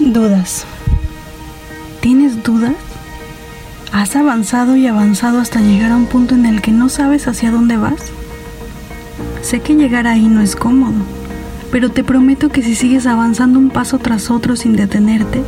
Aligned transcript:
Dudas. 0.00 0.64
¿Tienes 2.00 2.42
dudas? 2.42 2.74
¿Has 3.92 4.16
avanzado 4.16 4.76
y 4.76 4.88
avanzado 4.88 5.38
hasta 5.38 5.60
llegar 5.60 5.92
a 5.92 5.96
un 5.96 6.06
punto 6.06 6.34
en 6.34 6.46
el 6.46 6.60
que 6.60 6.72
no 6.72 6.88
sabes 6.88 7.28
hacia 7.28 7.52
dónde 7.52 7.76
vas? 7.76 8.10
Sé 9.40 9.60
que 9.60 9.74
llegar 9.74 10.08
ahí 10.08 10.26
no 10.26 10.40
es 10.40 10.56
cómodo, 10.56 10.94
pero 11.70 11.90
te 11.90 12.02
prometo 12.02 12.48
que 12.48 12.62
si 12.62 12.74
sigues 12.74 13.06
avanzando 13.06 13.58
un 13.58 13.70
paso 13.70 13.98
tras 13.98 14.30
otro 14.30 14.56
sin 14.56 14.74
detenerte, 14.74 15.42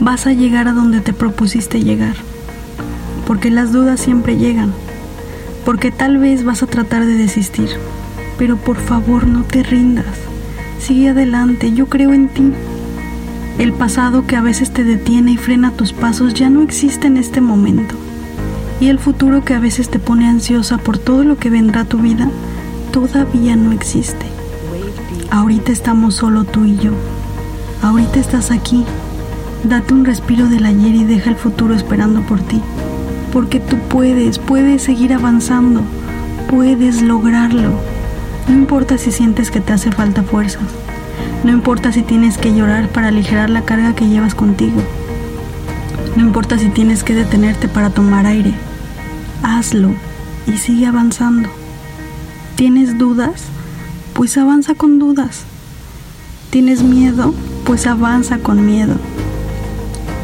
vas 0.00 0.26
a 0.26 0.32
llegar 0.32 0.68
a 0.68 0.72
donde 0.72 1.00
te 1.00 1.12
propusiste 1.12 1.82
llegar. 1.82 2.16
Porque 3.26 3.50
las 3.50 3.72
dudas 3.72 4.00
siempre 4.00 4.38
llegan, 4.38 4.72
porque 5.66 5.90
tal 5.90 6.16
vez 6.16 6.44
vas 6.44 6.62
a 6.62 6.66
tratar 6.66 7.04
de 7.04 7.14
desistir, 7.14 7.68
pero 8.38 8.56
por 8.56 8.78
favor 8.78 9.26
no 9.26 9.44
te 9.44 9.62
rindas. 9.62 10.16
Sigue 10.78 11.10
adelante, 11.10 11.72
yo 11.72 11.86
creo 11.86 12.14
en 12.14 12.28
ti. 12.28 12.52
El 13.58 13.72
pasado 13.72 14.26
que 14.26 14.36
a 14.36 14.40
veces 14.40 14.72
te 14.72 14.82
detiene 14.82 15.32
y 15.32 15.36
frena 15.36 15.72
tus 15.72 15.92
pasos 15.92 16.34
ya 16.34 16.48
no 16.48 16.62
existe 16.62 17.06
en 17.06 17.16
este 17.16 17.40
momento. 17.40 17.94
Y 18.80 18.88
el 18.88 18.98
futuro 18.98 19.44
que 19.44 19.54
a 19.54 19.60
veces 19.60 19.90
te 19.90 19.98
pone 19.98 20.26
ansiosa 20.26 20.78
por 20.78 20.98
todo 20.98 21.22
lo 21.22 21.36
que 21.36 21.50
vendrá 21.50 21.82
a 21.82 21.84
tu 21.84 21.98
vida, 21.98 22.30
todavía 22.92 23.54
no 23.54 23.72
existe. 23.72 24.26
Ahorita 25.30 25.70
estamos 25.70 26.14
solo 26.14 26.44
tú 26.44 26.64
y 26.64 26.76
yo. 26.78 26.92
Ahorita 27.82 28.18
estás 28.18 28.50
aquí. 28.50 28.84
Date 29.64 29.94
un 29.94 30.04
respiro 30.04 30.48
del 30.48 30.64
ayer 30.64 30.94
y 30.94 31.04
deja 31.04 31.30
el 31.30 31.36
futuro 31.36 31.74
esperando 31.74 32.22
por 32.22 32.40
ti. 32.40 32.60
Porque 33.32 33.60
tú 33.60 33.76
puedes, 33.88 34.38
puedes 34.38 34.82
seguir 34.82 35.12
avanzando, 35.12 35.82
puedes 36.50 37.02
lograrlo. 37.02 37.70
No 38.48 38.54
importa 38.54 38.98
si 38.98 39.12
sientes 39.12 39.50
que 39.50 39.60
te 39.60 39.72
hace 39.72 39.92
falta 39.92 40.22
fuerzas. 40.22 40.62
No 41.44 41.50
importa 41.50 41.90
si 41.90 42.02
tienes 42.02 42.38
que 42.38 42.54
llorar 42.54 42.88
para 42.88 43.08
aligerar 43.08 43.50
la 43.50 43.62
carga 43.62 43.96
que 43.96 44.06
llevas 44.06 44.36
contigo. 44.36 44.80
No 46.14 46.22
importa 46.22 46.56
si 46.56 46.68
tienes 46.68 47.02
que 47.02 47.14
detenerte 47.14 47.66
para 47.66 47.90
tomar 47.90 48.26
aire. 48.26 48.54
Hazlo 49.42 49.92
y 50.46 50.58
sigue 50.58 50.86
avanzando. 50.86 51.48
¿Tienes 52.54 52.96
dudas? 52.96 53.44
Pues 54.14 54.36
avanza 54.38 54.74
con 54.74 55.00
dudas. 55.00 55.42
¿Tienes 56.50 56.82
miedo? 56.82 57.34
Pues 57.64 57.88
avanza 57.88 58.38
con 58.38 58.64
miedo. 58.64 58.94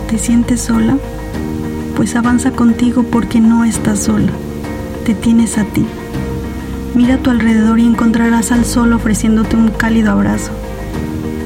¿Te 0.08 0.18
sientes 0.18 0.60
sola? 0.60 0.98
Pues 1.96 2.14
avanza 2.14 2.52
contigo 2.52 3.02
porque 3.02 3.40
no 3.40 3.64
estás 3.64 4.04
sola. 4.04 4.30
Te 5.04 5.14
tienes 5.14 5.58
a 5.58 5.64
ti. 5.64 5.84
Mira 6.94 7.14
a 7.14 7.18
tu 7.18 7.30
alrededor 7.30 7.80
y 7.80 7.86
encontrarás 7.86 8.52
al 8.52 8.64
sol 8.64 8.92
ofreciéndote 8.92 9.56
un 9.56 9.70
cálido 9.70 10.12
abrazo 10.12 10.52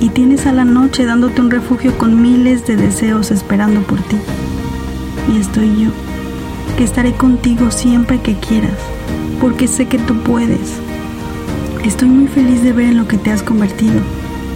y 0.03 0.09
tienes 0.09 0.47
a 0.47 0.53
la 0.53 0.65
noche 0.65 1.07
dándote 1.07 1.41
un 1.41 1.49
refugio 1.49 1.97
con 1.97 2.21
miles 2.21 2.67
de 2.67 2.75
deseos 2.75 3.31
esperando 3.31 3.83
por 3.83 4.03
ti. 4.03 4.17
Y 5.33 5.39
estoy 5.39 5.69
yo, 5.81 5.91
que 6.77 6.83
estaré 6.83 7.13
contigo 7.13 7.71
siempre 7.71 8.21
que 8.21 8.35
quieras, 8.35 8.77
porque 9.41 9.69
sé 9.69 9.87
que 9.87 9.99
tú 9.99 10.17
puedes. 10.25 10.81
Estoy 11.85 12.09
muy 12.09 12.27
feliz 12.27 12.65
de 12.65 12.73
ver 12.73 12.87
en 12.87 12.97
lo 12.97 13.07
que 13.07 13.17
te 13.17 13.31
has 13.31 13.45
convertido 13.45 14.01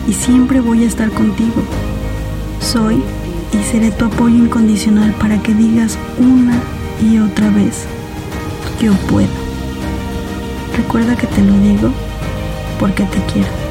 y 0.08 0.14
siempre 0.14 0.60
voy 0.60 0.82
a 0.82 0.88
estar 0.88 1.12
contigo. 1.12 1.62
Soy 2.60 3.00
y 3.52 3.62
seré 3.70 3.92
tu 3.92 4.06
apoyo 4.06 4.34
incondicional 4.34 5.12
para 5.12 5.40
que 5.40 5.54
digas 5.54 5.96
una 6.18 6.58
y 7.00 7.18
otra 7.18 7.50
vez, 7.50 7.84
yo 8.80 8.92
puedo. 9.08 9.28
Recuerda 10.76 11.14
que 11.14 11.28
te 11.28 11.40
lo 11.40 11.56
digo 11.60 11.90
porque 12.80 13.04
te 13.04 13.18
quiero. 13.32 13.66